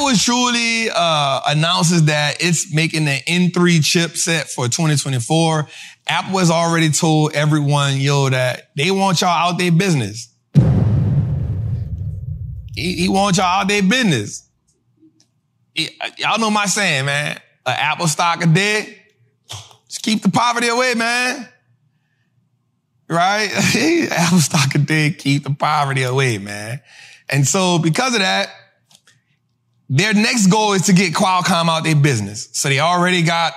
Apple 0.00 0.16
truly 0.16 0.88
uh, 0.94 1.40
announces 1.46 2.06
that 2.06 2.36
it's 2.40 2.72
making 2.72 3.04
the 3.04 3.20
N3 3.26 3.52
chipset 3.52 4.48
for 4.48 4.66
2024. 4.66 5.68
Apple 6.06 6.38
has 6.38 6.50
already 6.50 6.90
told 6.90 7.34
everyone, 7.34 7.98
yo, 7.98 8.30
that 8.30 8.70
they 8.76 8.90
want 8.90 9.20
y'all 9.20 9.28
out 9.28 9.58
their 9.58 9.70
business. 9.70 10.34
He, 12.74 12.94
he 12.94 13.08
wants 13.10 13.36
y'all 13.36 13.60
out 13.60 13.68
their 13.68 13.82
business. 13.82 14.48
He, 15.74 15.90
y'all 16.16 16.38
know 16.40 16.50
my 16.50 16.64
saying, 16.64 17.04
man. 17.04 17.38
An 17.66 17.76
Apple 17.78 18.08
stock 18.08 18.42
a 18.42 18.46
day. 18.46 19.02
Just 19.86 20.02
keep 20.02 20.22
the 20.22 20.30
poverty 20.30 20.68
away, 20.68 20.94
man. 20.94 21.46
Right? 23.06 23.50
Apple 24.10 24.38
stock 24.38 24.74
a 24.74 24.78
day, 24.78 25.10
keep 25.10 25.44
the 25.44 25.54
poverty 25.54 26.04
away, 26.04 26.38
man. 26.38 26.80
And 27.28 27.46
so 27.46 27.78
because 27.78 28.14
of 28.14 28.20
that, 28.20 28.48
their 29.90 30.14
next 30.14 30.46
goal 30.46 30.72
is 30.72 30.82
to 30.82 30.92
get 30.92 31.12
Qualcomm 31.12 31.68
out 31.68 31.82
their 31.82 31.96
business. 31.96 32.48
So 32.52 32.68
they 32.68 32.78
already 32.78 33.22
got 33.22 33.54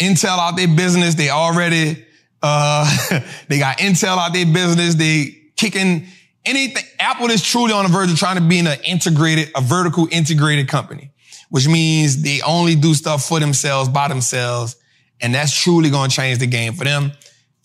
Intel 0.00 0.38
out 0.38 0.56
their 0.56 0.68
business. 0.68 1.16
They 1.16 1.30
already, 1.30 2.06
uh, 2.40 3.20
they 3.48 3.58
got 3.58 3.78
Intel 3.78 4.16
out 4.16 4.32
their 4.32 4.46
business. 4.46 4.94
They 4.94 5.36
kicking 5.56 6.06
anything. 6.44 6.84
Apple 7.00 7.28
is 7.28 7.42
truly 7.42 7.72
on 7.72 7.84
the 7.84 7.90
verge 7.90 8.10
of 8.12 8.16
trying 8.16 8.36
to 8.36 8.42
be 8.42 8.60
in 8.60 8.68
an 8.68 8.78
integrated, 8.84 9.50
a 9.56 9.60
vertical 9.60 10.06
integrated 10.12 10.68
company, 10.68 11.10
which 11.50 11.66
means 11.66 12.22
they 12.22 12.40
only 12.42 12.76
do 12.76 12.94
stuff 12.94 13.26
for 13.26 13.40
themselves, 13.40 13.88
by 13.88 14.06
themselves. 14.06 14.76
And 15.20 15.34
that's 15.34 15.60
truly 15.60 15.90
going 15.90 16.08
to 16.08 16.14
change 16.14 16.38
the 16.38 16.46
game 16.46 16.74
for 16.74 16.84
them. 16.84 17.10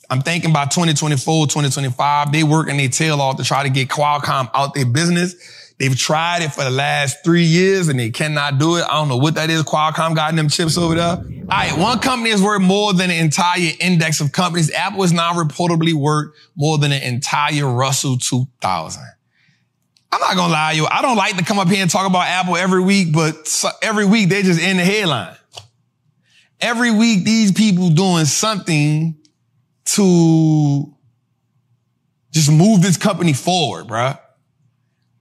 I'm 0.09 0.21
thinking 0.21 0.51
by 0.51 0.65
2024, 0.65 1.45
2025, 1.45 2.31
they 2.31 2.43
working 2.43 2.77
their 2.77 2.89
tail 2.89 3.21
off 3.21 3.37
to 3.37 3.43
try 3.43 3.61
to 3.61 3.69
get 3.69 3.89
Qualcomm 3.89 4.49
out 4.55 4.73
their 4.73 4.87
business. 4.87 5.35
They've 5.79 5.97
tried 5.97 6.41
it 6.41 6.53
for 6.53 6.65
the 6.65 6.69
last 6.69 7.23
three 7.23 7.45
years 7.45 7.87
and 7.87 7.97
they 7.97 8.09
cannot 8.09 8.57
do 8.57 8.75
it. 8.75 8.83
I 8.83 8.95
don't 8.95 9.07
know 9.07 9.15
what 9.15 9.35
that 9.35 9.49
is. 9.49 9.63
Qualcomm 9.63 10.13
got 10.13 10.35
them 10.35 10.49
chips 10.49 10.77
over 10.77 10.93
there. 10.93 11.07
All 11.07 11.23
right. 11.49 11.77
One 11.77 11.99
company 11.99 12.31
is 12.31 12.43
worth 12.43 12.61
more 12.61 12.93
than 12.93 13.09
an 13.09 13.23
entire 13.23 13.71
index 13.79 14.19
of 14.19 14.33
companies. 14.33 14.71
Apple 14.73 15.03
is 15.03 15.13
now 15.13 15.33
reportedly 15.33 15.93
worth 15.93 16.35
more 16.57 16.77
than 16.77 16.91
an 16.91 17.01
entire 17.01 17.65
Russell 17.65 18.17
2000. 18.17 19.01
I'm 20.11 20.19
not 20.19 20.33
to 20.33 20.51
lie 20.51 20.71
to 20.71 20.77
you. 20.77 20.85
I 20.85 21.01
don't 21.01 21.15
like 21.15 21.37
to 21.37 21.45
come 21.45 21.59
up 21.59 21.69
here 21.69 21.81
and 21.81 21.89
talk 21.89 22.05
about 22.05 22.27
Apple 22.27 22.57
every 22.57 22.81
week, 22.81 23.13
but 23.13 23.63
every 23.81 24.05
week 24.05 24.27
they 24.27 24.43
just 24.43 24.59
in 24.59 24.77
the 24.77 24.83
headline. 24.83 25.35
Every 26.59 26.91
week 26.91 27.23
these 27.23 27.53
people 27.53 27.89
doing 27.91 28.25
something 28.25 29.15
to 29.85 30.93
just 32.31 32.51
move 32.51 32.81
this 32.81 32.97
company 32.97 33.31
forward, 33.31 33.87
bruh. 33.87 34.19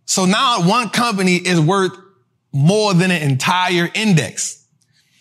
So 0.08 0.24
now 0.24 0.66
one 0.66 0.88
company 0.88 1.36
is 1.36 1.60
worth 1.60 1.92
more 2.50 2.94
than 2.94 3.10
an 3.10 3.20
entire 3.20 3.90
index. 3.94 4.66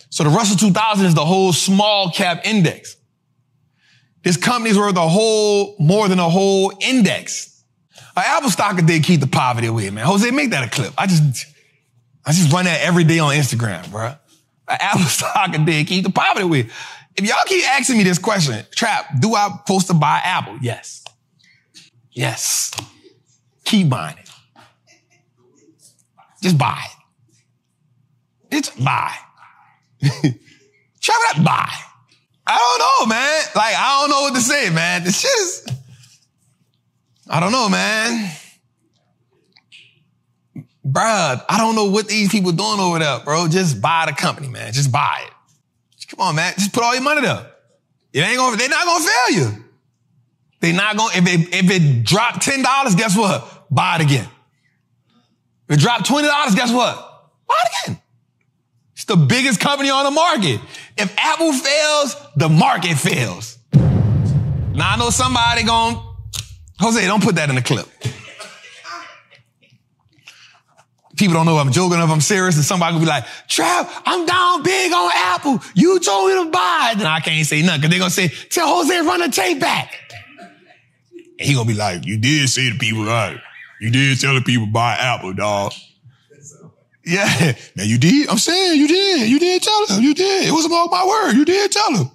So 0.10 0.24
the 0.24 0.30
Russell 0.30 0.56
2000 0.56 1.06
is 1.08 1.14
the 1.14 1.26
whole 1.26 1.52
small 1.52 2.10
cap 2.10 2.46
index. 2.46 2.96
This 4.24 4.38
company's 4.38 4.78
worth 4.78 4.96
a 4.96 5.08
whole, 5.08 5.76
more 5.78 6.08
than 6.08 6.20
a 6.20 6.30
whole 6.30 6.72
index. 6.80 7.64
An 8.16 8.24
Apple 8.26 8.50
stock 8.50 8.78
did 8.86 9.04
keep 9.04 9.20
the 9.20 9.28
poverty 9.28 9.68
away, 9.68 9.90
man. 9.90 10.06
Jose, 10.06 10.32
make 10.32 10.52
that 10.52 10.64
a 10.64 10.70
clip. 10.70 10.94
I 10.98 11.06
just, 11.06 11.46
I 12.26 12.32
just 12.32 12.52
run 12.54 12.64
that 12.64 12.80
every 12.80 13.04
day 13.04 13.20
on 13.20 13.36
Instagram, 13.36 13.92
bro. 13.92 14.06
An 14.06 14.18
Apple 14.70 15.02
stock 15.06 15.52
did 15.52 15.88
keep 15.88 16.06
the 16.06 16.12
poverty 16.12 16.46
away. 16.46 16.70
If 17.18 17.28
y'all 17.28 17.36
keep 17.46 17.70
asking 17.70 17.98
me 17.98 18.06
this 18.06 18.20
question, 18.20 18.64
Trap, 18.72 19.20
do 19.20 19.36
I 19.36 19.50
post 19.68 19.88
to 19.88 19.94
buy 19.94 20.22
Apple? 20.24 20.58
Yes. 20.62 21.04
Yes. 22.14 22.72
Keep 23.66 23.90
buying 23.90 24.18
it. 24.18 24.27
Just 26.42 26.58
buy 26.58 26.84
it. 26.86 28.56
Just 28.56 28.84
buy. 28.84 29.12
Try 30.02 31.26
that 31.34 31.42
buy. 31.44 31.72
I 32.46 32.58
don't 32.58 32.80
know, 32.80 33.16
man. 33.16 33.44
Like, 33.56 33.76
I 33.76 34.02
don't 34.02 34.10
know 34.10 34.22
what 34.22 34.36
to 34.36 34.42
say, 34.42 34.70
man. 34.70 35.02
It's 35.06 35.22
just, 35.22 35.70
I 37.30 37.40
don't 37.40 37.52
know, 37.52 37.68
man. 37.68 38.32
Bruh, 40.86 41.44
I 41.50 41.58
don't 41.58 41.76
know 41.76 41.86
what 41.86 42.08
these 42.08 42.30
people 42.30 42.54
doing 42.54 42.80
over 42.80 43.00
there, 43.00 43.20
bro. 43.20 43.48
Just 43.50 43.82
buy 43.82 44.06
the 44.08 44.14
company, 44.14 44.48
man. 44.48 44.72
Just 44.72 44.92
buy 44.92 45.26
it. 45.28 45.34
Come 46.08 46.22
on, 46.22 46.36
man. 46.36 46.54
Just 46.58 46.72
put 46.72 46.84
all 46.84 46.94
your 46.94 47.04
money 47.04 47.22
there. 47.22 47.46
It 48.14 48.22
ain't 48.22 48.38
gonna, 48.38 48.56
they're 48.56 48.70
not 48.70 48.86
gonna 48.86 49.04
fail 49.04 49.38
you. 49.38 49.66
They're 50.62 50.74
not 50.74 50.96
gonna, 50.96 51.12
if 51.16 51.28
it, 51.28 51.54
if 51.54 51.70
it 51.70 52.04
dropped 52.04 52.40
$10, 52.40 52.64
guess 52.98 53.18
what? 53.18 53.68
Buy 53.70 53.98
it 53.98 54.02
again. 54.04 54.28
It 55.70 55.80
dropped 55.80 56.10
$20, 56.10 56.56
guess 56.56 56.72
what? 56.72 56.96
Buy 57.48 57.56
it 57.66 57.90
again. 57.90 58.02
It's 58.94 59.06
the 59.06 59.16
biggest 59.16 59.60
company 59.60 59.90
on 59.90 60.06
the 60.06 60.12
market. 60.12 60.60
If 60.98 61.14
Apple 61.18 61.54
fails, 61.54 62.16
the 62.36 62.50
market 62.50 62.98
fails. 62.98 63.58
Now 63.74 64.94
I 64.94 64.96
know 64.98 65.10
somebody 65.10 65.64
going, 65.64 65.98
Jose, 66.80 67.06
don't 67.06 67.24
put 67.24 67.36
that 67.36 67.50
in 67.50 67.56
the 67.56 67.62
clip. 67.62 67.88
People 71.18 71.34
don't 71.34 71.48
know 71.48 71.60
if 71.60 71.66
I'm 71.66 71.72
joking 71.72 72.00
or 72.00 72.04
if 72.04 72.10
I'm 72.12 72.22
serious, 72.22 72.58
and 72.58 72.64
somebody 72.64 72.94
will 72.94 73.00
be 73.02 73.08
like, 73.08 73.26
Trap, 73.48 73.90
I'm 74.06 74.28
down 74.28 74.62
big 74.62 74.92
on 74.94 75.12
Apple. 75.16 75.60
You 75.74 76.00
told 76.00 76.30
me 76.30 76.44
to 76.44 76.52
buy 76.52 76.92
it. 76.92 77.00
And 77.00 77.08
I 77.08 77.20
can't 77.22 77.46
say 77.46 77.64
nothing, 77.64 77.82
because 77.82 77.90
they're 77.90 78.00
gonna 78.00 78.12
say, 78.12 78.28
tell 78.50 78.68
Jose 78.68 79.00
run 79.02 79.22
the 79.22 79.30
tape 79.30 79.60
back. 79.60 79.96
And 81.40 81.48
he 81.48 81.56
gonna 81.56 81.68
be 81.68 81.74
like, 81.74 82.06
you 82.06 82.18
did 82.18 82.48
say 82.50 82.70
to 82.72 82.78
people, 82.78 83.04
right? 83.04 83.40
You 83.80 83.92
did 83.92 84.20
tell 84.20 84.34
the 84.34 84.42
people 84.42 84.68
buy 84.68 84.96
Apple, 84.96 85.34
dog. 85.34 85.74
Yeah. 87.06 87.54
Now 87.76 87.84
you 87.84 87.98
did. 87.98 88.28
I'm 88.28 88.38
saying 88.38 88.80
you 88.80 88.88
did. 88.88 89.30
You 89.30 89.40
did 89.40 89.64
tell 89.64 89.86
them. 89.88 90.02
You 90.02 90.14
did. 90.14 90.48
It 90.48 90.52
was 90.52 90.66
about 90.66 90.92
my 90.92 91.06
word. 91.06 91.34
You 91.34 91.46
did 91.46 91.72
tell 91.72 91.94
them. 91.94 92.12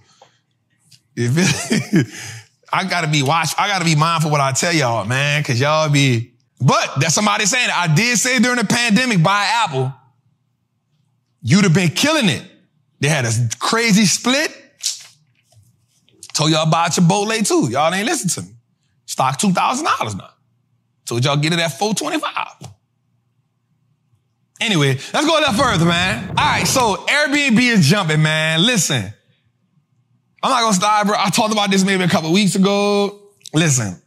If 1.16 2.62
I 2.72 2.84
gotta 2.84 3.08
be 3.08 3.22
watch. 3.22 3.54
I 3.58 3.68
gotta 3.68 3.84
be 3.84 3.94
mindful 3.94 4.30
what 4.30 4.40
I 4.40 4.52
tell 4.52 4.72
y'all, 4.72 5.04
man, 5.04 5.42
cause 5.44 5.60
y'all 5.60 5.88
be. 5.88 6.32
But 6.60 7.00
that's 7.00 7.14
somebody 7.14 7.46
saying 7.46 7.70
it. 7.70 7.76
I 7.76 7.92
did 7.92 8.18
say 8.18 8.38
during 8.38 8.58
the 8.58 8.66
pandemic, 8.66 9.22
buy 9.22 9.44
Apple. 9.64 9.92
You'd 11.42 11.64
have 11.64 11.74
been 11.74 11.90
killing 11.90 12.28
it. 12.28 12.42
They 13.00 13.08
had 13.08 13.24
a 13.24 13.32
crazy 13.58 14.04
split. 14.04 14.50
Told 16.34 16.50
y'all 16.50 16.70
buy 16.70 16.88
Chipotle 16.88 17.46
too. 17.46 17.70
Y'all 17.70 17.92
ain't 17.92 18.06
listen 18.06 18.28
to 18.30 18.48
me. 18.48 18.56
Stock 19.06 19.38
two 19.38 19.52
thousand 19.52 19.86
dollars 19.86 20.14
now. 20.14 20.30
Told 21.12 21.26
y'all 21.26 21.36
get 21.36 21.52
it 21.52 21.58
at 21.58 21.78
425. 21.78 22.72
Anyway, 24.62 24.94
let's 25.12 25.26
go 25.26 25.38
a 25.38 25.40
little 25.40 25.52
further, 25.52 25.84
man. 25.84 26.26
All 26.30 26.34
right, 26.36 26.66
so 26.66 27.04
Airbnb 27.06 27.60
is 27.60 27.86
jumping, 27.86 28.22
man. 28.22 28.62
Listen, 28.62 29.12
I'm 30.42 30.50
not 30.50 30.62
gonna 30.62 30.72
stop, 30.72 31.06
bro. 31.06 31.16
I 31.18 31.28
talked 31.28 31.52
about 31.52 31.70
this 31.70 31.84
maybe 31.84 32.02
a 32.02 32.08
couple 32.08 32.32
weeks 32.32 32.54
ago. 32.54 33.20
Listen, 33.52 34.00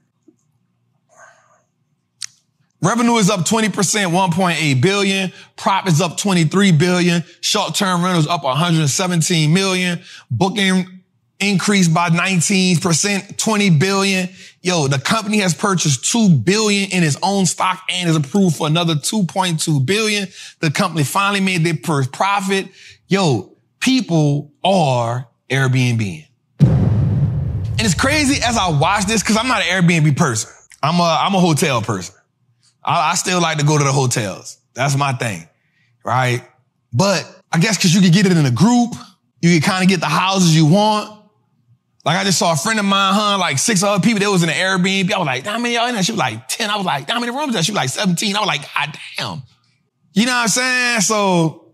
revenue 2.81 3.17
is 3.17 3.29
up 3.29 3.41
20%, 3.41 3.69
1.8 3.69 4.81
billion. 4.81 5.31
Profits 5.57 6.01
up 6.01 6.17
23 6.17 6.71
billion. 6.71 7.23
Short-term 7.41 8.03
rentals 8.03 8.25
up 8.25 8.43
117 8.43 9.53
million. 9.53 10.01
Booking 10.31 10.94
increased 11.39 11.93
by 11.93 12.09
19%, 12.09 13.37
20 13.37 13.69
billion. 13.71 14.29
Yo, 14.61 14.87
the 14.87 14.99
company 14.99 15.39
has 15.39 15.53
purchased 15.53 16.09
2 16.11 16.29
billion 16.29 16.89
in 16.91 17.03
its 17.03 17.17
own 17.21 17.45
stock 17.45 17.83
and 17.89 18.09
is 18.09 18.15
approved 18.15 18.55
for 18.55 18.67
another 18.67 18.95
2.2 18.95 19.85
billion. 19.85 20.27
The 20.59 20.71
company 20.71 21.03
finally 21.03 21.41
made 21.41 21.63
their 21.63 21.75
first 21.83 22.11
profit. 22.11 22.67
Yo, 23.07 23.55
people 23.79 24.51
are 24.63 25.27
Airbnb. 25.49 26.25
And 26.59 27.81
it's 27.81 27.93
crazy 27.93 28.41
as 28.41 28.57
I 28.57 28.69
watch 28.69 29.05
this 29.05 29.21
because 29.21 29.37
I'm 29.37 29.47
not 29.47 29.61
an 29.61 29.67
Airbnb 29.67 30.15
person. 30.15 30.51
I'm 30.81 30.99
a, 30.99 31.17
I'm 31.21 31.35
a 31.35 31.39
hotel 31.39 31.81
person. 31.81 32.15
I, 32.83 33.11
I 33.11 33.15
still 33.15 33.41
like 33.41 33.57
to 33.57 33.65
go 33.65 33.77
to 33.77 33.83
the 33.83 33.91
hotels. 33.91 34.57
That's 34.73 34.97
my 34.97 35.13
thing. 35.13 35.47
Right. 36.03 36.43
But 36.93 37.29
I 37.51 37.59
guess 37.59 37.77
cause 37.77 37.93
you 37.93 38.01
can 38.01 38.11
get 38.11 38.25
it 38.25 38.31
in 38.31 38.45
a 38.45 38.51
group. 38.51 38.93
You 39.41 39.59
can 39.59 39.69
kind 39.69 39.83
of 39.83 39.89
get 39.89 39.99
the 39.99 40.07
houses 40.07 40.55
you 40.55 40.65
want. 40.65 41.24
Like 42.05 42.17
I 42.17 42.23
just 42.23 42.37
saw 42.37 42.53
a 42.53 42.55
friend 42.55 42.79
of 42.79 42.85
mine, 42.85 43.13
huh? 43.15 43.37
Like 43.39 43.57
six 43.57 43.81
other 43.81 44.01
people 44.01 44.19
that 44.19 44.29
was 44.29 44.43
in 44.43 44.47
the 44.47 44.53
Airbnb. 44.53 45.11
I 45.11 45.17
was 45.17 45.25
like, 45.25 45.45
how 45.45 45.57
many 45.57 45.73
y'all 45.73 45.87
in 45.87 45.95
there? 45.95 46.03
She 46.03 46.11
was 46.11 46.19
like 46.19 46.47
10. 46.47 46.69
I 46.69 46.77
was 46.77 46.85
like, 46.85 47.09
how 47.09 47.19
many 47.19 47.31
rooms 47.31 47.53
there? 47.53 47.63
She 47.63 47.71
was 47.71 47.77
like 47.77 47.89
17. 47.89 48.35
I 48.35 48.39
was 48.39 48.47
like, 48.47 48.61
God 48.61 48.97
damn. 49.17 49.41
You 50.13 50.27
know 50.27 50.33
what 50.33 50.41
I'm 50.41 50.47
saying? 50.47 51.01
So, 51.01 51.73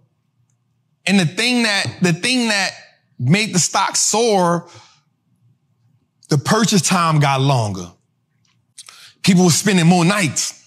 and 1.05 1.19
the 1.19 1.25
thing 1.25 1.63
that, 1.63 1.97
the 2.01 2.13
thing 2.13 2.47
that 2.47 2.71
made 3.19 3.53
the 3.53 3.59
stock 3.59 3.97
soar, 3.97 4.69
the 6.29 6.37
purchase 6.37 6.81
time 6.81 7.19
got 7.19 7.41
longer. 7.41 7.91
People 9.23 9.43
were 9.43 9.51
spending 9.51 9.85
more 9.85 10.05
nights. 10.05 10.57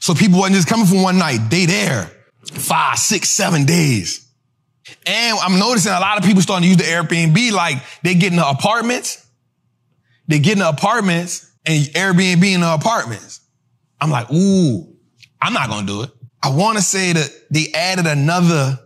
So 0.00 0.14
people 0.14 0.38
wasn't 0.38 0.56
just 0.56 0.68
coming 0.68 0.86
for 0.86 1.00
one 1.00 1.18
night. 1.18 1.50
They 1.50 1.66
there 1.66 2.10
five, 2.52 2.98
six, 2.98 3.28
seven 3.28 3.66
days. 3.66 4.27
And 5.06 5.38
I'm 5.38 5.58
noticing 5.58 5.92
a 5.92 6.00
lot 6.00 6.18
of 6.18 6.24
people 6.24 6.42
starting 6.42 6.62
to 6.62 6.68
use 6.68 6.76
the 6.76 6.84
Airbnb 6.84 7.52
like 7.52 7.78
they 8.02 8.14
get 8.14 8.32
in 8.32 8.36
the 8.36 8.48
apartments. 8.48 9.26
They 10.26 10.38
get 10.38 10.54
in 10.54 10.58
the 10.60 10.68
apartments 10.68 11.50
and 11.64 11.84
Airbnb 11.86 12.44
in 12.44 12.60
the 12.60 12.74
apartments. 12.74 13.40
I'm 14.00 14.10
like, 14.10 14.30
ooh, 14.30 14.94
I'm 15.40 15.52
not 15.52 15.68
to 15.68 15.86
do 15.86 16.02
it. 16.02 16.10
I 16.42 16.50
want 16.50 16.78
to 16.78 16.82
say 16.82 17.12
that 17.12 17.30
they 17.50 17.72
added 17.74 18.06
another 18.06 18.78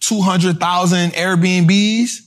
200,000 0.00 1.10
Airbnbs 1.12 2.18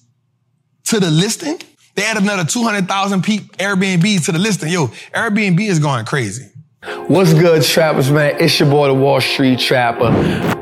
to 0.86 1.00
the 1.00 1.10
listing. 1.10 1.60
They 1.96 2.04
added 2.04 2.24
another 2.24 2.46
200,000 2.46 3.22
Airbnbs 3.24 4.26
to 4.26 4.32
the 4.32 4.40
listing. 4.40 4.72
Yo, 4.72 4.88
Airbnb 5.14 5.60
is 5.60 5.80
going 5.80 6.06
crazy. 6.06 6.51
What's 7.12 7.34
good, 7.34 7.62
trappers, 7.62 8.10
man? 8.10 8.38
It's 8.40 8.60
your 8.60 8.68
boy, 8.68 8.88
the 8.88 8.96
Wall 8.96 9.22
Street 9.22 9.60
Trapper. 9.60 10.10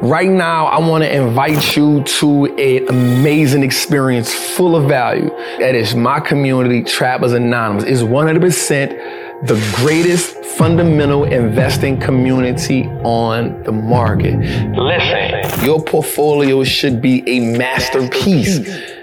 Right 0.02 0.28
now, 0.28 0.66
I 0.66 0.78
want 0.80 1.06
to 1.06 1.16
invite 1.16 1.78
you 1.78 2.04
to 2.04 2.46
an 2.58 2.90
amazing 2.90 3.64
experience 3.64 4.34
full 4.34 4.76
of 4.76 4.90
value. 4.90 5.30
That 5.60 5.76
is 5.76 5.96
my 5.96 6.20
community, 6.20 6.84
Trappers 6.84 7.32
Anonymous. 7.32 7.86
It's 7.86 8.02
100% 8.02 9.48
the 9.48 9.74
greatest 9.78 10.44
fundamental 10.44 11.24
investing 11.24 11.98
community 11.98 12.88
on 13.04 13.64
the 13.64 13.72
market. 13.72 14.36
Listen, 14.76 15.66
your 15.66 15.82
portfolio 15.82 16.66
should 16.66 17.02
be 17.02 17.24
a 17.30 17.58
masterpiece. 17.58 18.60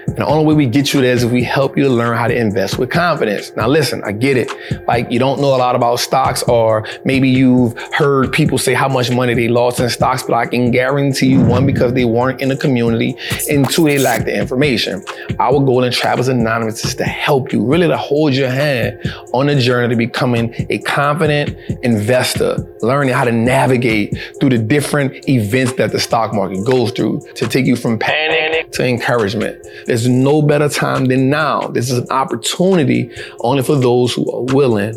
And 0.07 0.17
the 0.17 0.25
only 0.25 0.45
way 0.45 0.53
we 0.55 0.65
get 0.65 0.93
you 0.93 1.01
there 1.01 1.13
is 1.13 1.23
if 1.23 1.31
we 1.31 1.43
help 1.43 1.77
you 1.77 1.83
to 1.83 1.89
learn 1.89 2.17
how 2.17 2.27
to 2.27 2.35
invest 2.35 2.79
with 2.79 2.89
confidence. 2.89 3.51
Now 3.55 3.67
listen, 3.67 4.03
I 4.03 4.13
get 4.13 4.37
it. 4.37 4.51
Like 4.87 5.11
you 5.11 5.19
don't 5.19 5.39
know 5.39 5.55
a 5.55 5.57
lot 5.57 5.75
about 5.75 5.99
stocks 5.99 6.43
or 6.43 6.87
maybe 7.05 7.29
you've 7.29 7.77
heard 7.93 8.31
people 8.31 8.57
say 8.57 8.73
how 8.73 8.87
much 8.87 9.11
money 9.11 9.33
they 9.33 9.47
lost 9.47 9.79
in 9.79 9.89
stocks, 9.89 10.23
but 10.23 10.33
I 10.33 10.45
can 10.45 10.71
guarantee 10.71 11.27
you 11.27 11.41
one, 11.41 11.65
because 11.65 11.93
they 11.93 12.05
weren't 12.05 12.41
in 12.41 12.49
the 12.49 12.55
community 12.55 13.15
and 13.49 13.69
two, 13.69 13.83
they 13.83 13.99
lack 13.99 14.25
the 14.25 14.35
information. 14.35 15.03
Our 15.39 15.59
goal 15.59 15.83
in 15.83 15.91
Trappers 15.91 16.29
Anonymous 16.29 16.83
is 16.85 16.95
to 16.95 17.03
help 17.03 17.51
you, 17.51 17.63
really 17.63 17.87
to 17.87 17.97
hold 17.97 18.33
your 18.33 18.49
hand 18.49 18.99
on 19.33 19.47
the 19.47 19.55
journey 19.55 19.89
to 19.89 19.95
becoming 19.95 20.53
a 20.69 20.79
confident 20.79 21.57
investor, 21.83 22.57
learning 22.81 23.13
how 23.13 23.25
to 23.25 23.31
navigate 23.31 24.17
through 24.39 24.49
the 24.49 24.57
different 24.57 25.27
events 25.27 25.73
that 25.73 25.91
the 25.91 25.99
stock 25.99 26.33
market 26.33 26.65
goes 26.65 26.91
through 26.91 27.21
to 27.35 27.47
take 27.47 27.65
you 27.65 27.75
from 27.75 27.99
panic 27.99 28.71
to 28.71 28.85
encouragement. 28.85 29.57
No 30.05 30.41
better 30.41 30.67
time 30.67 31.05
than 31.05 31.29
now. 31.29 31.67
This 31.69 31.89
is 31.89 31.99
an 31.99 32.09
opportunity 32.09 33.09
only 33.39 33.63
for 33.63 33.77
those 33.77 34.13
who 34.13 34.29
are 34.31 34.43
willing 34.53 34.93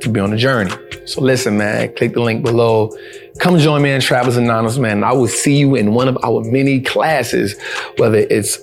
to 0.00 0.08
be 0.08 0.18
on 0.18 0.30
the 0.30 0.36
journey. 0.36 0.72
So 1.06 1.20
listen, 1.20 1.58
man, 1.58 1.94
click 1.94 2.14
the 2.14 2.20
link 2.20 2.42
below. 2.42 2.90
Come 3.38 3.58
join 3.58 3.82
me 3.82 3.92
in 3.92 4.00
Trappers 4.00 4.36
Anonymous, 4.36 4.78
man. 4.78 5.04
I 5.04 5.12
will 5.12 5.28
see 5.28 5.56
you 5.58 5.74
in 5.74 5.94
one 5.94 6.08
of 6.08 6.18
our 6.24 6.42
many 6.42 6.80
classes, 6.80 7.54
whether 7.98 8.18
it's 8.18 8.58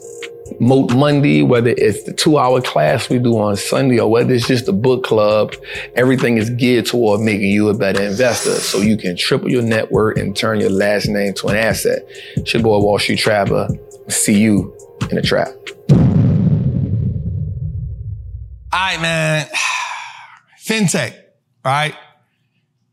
Moat 0.60 0.94
Monday, 0.96 1.44
whether 1.44 1.70
it's 1.70 2.04
the 2.04 2.14
two 2.14 2.38
hour 2.38 2.62
class 2.62 3.10
we 3.10 3.20
do 3.20 3.38
on 3.38 3.56
Sunday 3.56 4.00
or 4.00 4.10
whether 4.10 4.34
it's 4.34 4.48
just 4.48 4.68
a 4.68 4.74
book 4.74 5.04
club, 5.04 5.54
everything 5.96 6.38
is 6.38 6.50
geared 6.50 6.86
toward 6.86 7.22
making 7.22 7.52
you 7.52 7.70
a 7.70 7.74
better 7.74 8.02
investor 8.02 8.56
so 8.56 8.80
you 8.80 8.98
can 8.98 9.16
triple 9.16 9.52
your 9.52 9.62
net 9.62 9.92
worth 9.92 10.18
and 10.18 10.36
turn 10.36 10.60
your 10.60 10.72
last 10.72 11.08
name 11.08 11.34
to 11.36 11.48
an 11.48 11.56
asset. 11.56 12.04
It's 12.36 12.54
your 12.54 12.64
boy 12.64 12.80
Wall 12.80 13.00
Street 13.00 13.20
Trapper. 13.20 13.68
See 14.08 14.40
you 14.40 14.79
in 15.10 15.18
a 15.18 15.22
trap. 15.22 15.50
All 18.72 18.80
right, 18.80 19.02
man. 19.02 19.48
Fintech, 20.64 21.16
right? 21.66 21.96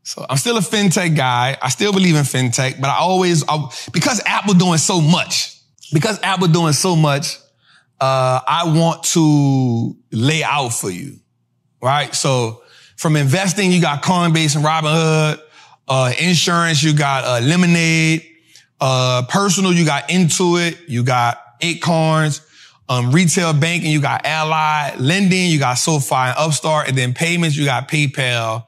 So 0.03 0.25
I'm 0.29 0.37
still 0.37 0.57
a 0.57 0.61
fintech 0.61 1.15
guy. 1.15 1.57
I 1.61 1.69
still 1.69 1.91
believe 1.91 2.15
in 2.15 2.23
fintech, 2.23 2.79
but 2.79 2.89
I 2.89 2.97
always, 2.97 3.43
I, 3.47 3.69
because 3.91 4.21
Apple 4.25 4.53
doing 4.53 4.77
so 4.77 5.01
much, 5.01 5.59
because 5.93 6.19
Apple 6.23 6.47
doing 6.47 6.73
so 6.73 6.95
much, 6.95 7.37
uh, 7.99 8.39
I 8.47 8.73
want 8.73 9.03
to 9.03 9.95
lay 10.11 10.43
out 10.43 10.69
for 10.69 10.89
you, 10.89 11.19
right? 11.81 12.15
So 12.15 12.63
from 12.95 13.15
investing, 13.15 13.71
you 13.71 13.81
got 13.81 14.01
Coinbase 14.01 14.55
and 14.55 14.63
Robinhood. 14.63 15.39
Uh, 15.87 16.13
insurance, 16.19 16.81
you 16.81 16.93
got 16.93 17.23
uh, 17.23 17.45
Lemonade. 17.45 18.25
Uh, 18.79 19.23
personal, 19.29 19.73
you 19.73 19.85
got 19.85 20.09
Intuit. 20.09 20.77
You 20.87 21.03
got 21.03 21.39
Acorns. 21.61 22.41
Um, 22.89 23.11
retail 23.11 23.53
banking, 23.53 23.91
you 23.91 24.01
got 24.01 24.25
Ally. 24.25 24.95
Lending, 24.97 25.49
you 25.49 25.59
got 25.59 25.73
SoFi 25.73 26.15
and 26.15 26.37
Upstart. 26.37 26.87
And 26.87 26.97
then 26.97 27.13
payments, 27.13 27.57
you 27.57 27.65
got 27.65 27.89
PayPal 27.89 28.65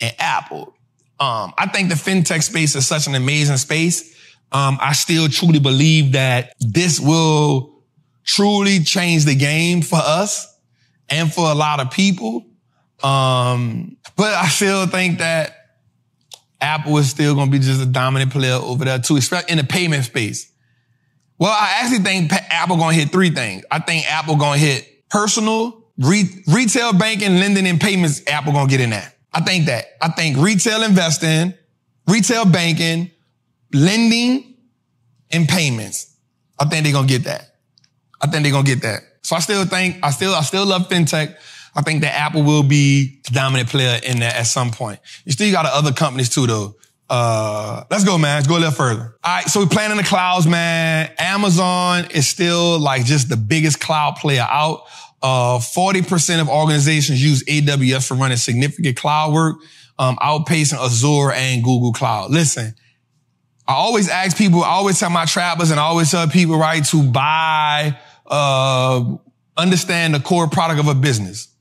and 0.00 0.14
Apple. 0.18 0.74
Um, 1.20 1.54
I 1.56 1.68
think 1.68 1.88
the 1.88 1.94
fintech 1.94 2.42
space 2.42 2.74
is 2.74 2.86
such 2.86 3.06
an 3.06 3.14
amazing 3.14 3.56
space. 3.58 4.12
Um, 4.50 4.78
I 4.80 4.92
still 4.92 5.28
truly 5.28 5.60
believe 5.60 6.12
that 6.12 6.54
this 6.58 6.98
will 6.98 7.84
truly 8.24 8.80
change 8.80 9.24
the 9.24 9.34
game 9.34 9.82
for 9.82 10.00
us 10.02 10.58
and 11.08 11.32
for 11.32 11.50
a 11.50 11.54
lot 11.54 11.80
of 11.80 11.90
people. 11.90 12.46
Um, 13.02 13.96
but 14.16 14.34
I 14.34 14.48
still 14.48 14.86
think 14.86 15.18
that 15.18 15.56
Apple 16.60 16.98
is 16.98 17.10
still 17.10 17.34
going 17.34 17.50
to 17.50 17.58
be 17.58 17.64
just 17.64 17.82
a 17.82 17.86
dominant 17.86 18.32
player 18.32 18.54
over 18.54 18.84
there 18.84 18.98
too, 18.98 19.16
especially 19.16 19.50
in 19.50 19.58
the 19.58 19.64
payment 19.64 20.04
space. 20.04 20.51
Well, 21.42 21.50
I 21.50 21.80
actually 21.80 22.04
think 22.04 22.32
Apple 22.32 22.76
gonna 22.76 22.92
hit 22.92 23.10
three 23.10 23.30
things. 23.30 23.64
I 23.68 23.80
think 23.80 24.08
Apple 24.08 24.36
gonna 24.36 24.58
hit 24.58 25.08
personal, 25.08 25.82
re- 25.98 26.44
retail 26.46 26.92
banking, 26.92 27.40
lending, 27.40 27.66
and 27.66 27.80
payments. 27.80 28.22
Apple 28.28 28.52
gonna 28.52 28.70
get 28.70 28.80
in 28.80 28.90
that. 28.90 29.16
I 29.34 29.40
think 29.40 29.66
that. 29.66 29.86
I 30.00 30.06
think 30.10 30.36
retail 30.38 30.84
investing, 30.84 31.52
retail 32.06 32.44
banking, 32.44 33.10
lending, 33.74 34.54
and 35.32 35.48
payments. 35.48 36.14
I 36.60 36.66
think 36.66 36.84
they're 36.84 36.92
gonna 36.92 37.08
get 37.08 37.24
that. 37.24 37.56
I 38.20 38.28
think 38.28 38.44
they're 38.44 38.52
gonna 38.52 38.62
get 38.62 38.82
that. 38.82 39.00
So 39.22 39.34
I 39.34 39.40
still 39.40 39.64
think, 39.64 39.96
I 40.04 40.12
still, 40.12 40.36
I 40.36 40.42
still 40.42 40.64
love 40.64 40.88
fintech. 40.88 41.34
I 41.74 41.82
think 41.82 42.02
that 42.02 42.14
Apple 42.14 42.44
will 42.44 42.62
be 42.62 43.18
the 43.24 43.32
dominant 43.32 43.68
player 43.68 43.98
in 44.04 44.20
that 44.20 44.36
at 44.36 44.46
some 44.46 44.70
point. 44.70 45.00
You 45.24 45.32
still 45.32 45.50
got 45.50 45.66
other 45.66 45.92
companies 45.92 46.28
too, 46.28 46.46
though. 46.46 46.76
Uh, 47.12 47.84
let's 47.90 48.04
go, 48.04 48.16
man. 48.16 48.36
Let's 48.36 48.48
go 48.48 48.56
a 48.56 48.58
little 48.58 48.70
further. 48.70 49.14
All 49.22 49.34
right. 49.34 49.44
So 49.44 49.60
we're 49.60 49.66
playing 49.66 49.90
in 49.90 49.98
the 49.98 50.02
clouds, 50.02 50.46
man. 50.46 51.12
Amazon 51.18 52.06
is 52.10 52.26
still 52.26 52.78
like 52.78 53.04
just 53.04 53.28
the 53.28 53.36
biggest 53.36 53.80
cloud 53.80 54.16
player 54.16 54.46
out. 54.48 54.84
Uh, 55.22 55.58
40% 55.58 56.40
of 56.40 56.48
organizations 56.48 57.22
use 57.22 57.44
AWS 57.44 58.08
for 58.08 58.14
running 58.14 58.38
significant 58.38 58.96
cloud 58.96 59.34
work, 59.34 59.56
um, 59.98 60.16
outpacing 60.22 60.82
Azure 60.82 61.32
and 61.32 61.62
Google 61.62 61.92
Cloud. 61.92 62.30
Listen, 62.30 62.74
I 63.68 63.74
always 63.74 64.08
ask 64.08 64.34
people, 64.38 64.64
I 64.64 64.68
always 64.68 64.98
tell 64.98 65.10
my 65.10 65.26
travelers 65.26 65.70
and 65.70 65.78
I 65.78 65.82
always 65.82 66.10
tell 66.10 66.26
people, 66.28 66.56
right, 66.56 66.82
to 66.86 67.02
buy, 67.02 67.94
uh, 68.26 69.16
understand 69.58 70.14
the 70.14 70.20
core 70.20 70.48
product 70.48 70.80
of 70.80 70.88
a 70.88 70.94
business. 70.94 71.51